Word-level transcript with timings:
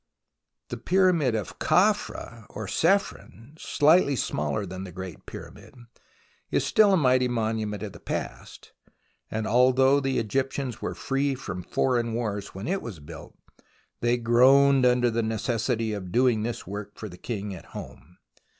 The 0.69 0.77
Pyramid 0.77 1.35
of 1.35 1.59
Khafra 1.59 2.47
or 2.49 2.65
Chephren, 2.65 3.53
slightly 3.59 4.15
smaller 4.15 4.65
than 4.65 4.83
the 4.83 4.91
Great 4.91 5.27
Pyramid, 5.27 5.75
is 6.49 6.65
still 6.65 6.91
a 6.93 6.97
mighty 6.97 7.27
monument 7.27 7.83
of 7.83 7.93
the 7.93 7.99
past, 7.99 8.71
and 9.29 9.45
although 9.45 9.99
the 9.99 10.17
Egyptians 10.17 10.81
were 10.81 10.95
free 10.95 11.35
from 11.35 11.61
foreign 11.61 12.15
wars 12.15 12.47
when 12.47 12.67
it 12.67 12.81
was 12.81 12.99
built, 12.99 13.35
they 13.99 14.17
groaned 14.17 14.87
under 14.87 15.11
the 15.11 15.21
necessity 15.21 15.93
of 15.93 16.11
doing 16.11 16.41
this 16.41 16.65
work 16.65 16.97
for 16.97 17.07
the 17.07 17.15
king 17.19 17.53
at 17.53 17.65
home. 17.77 18.17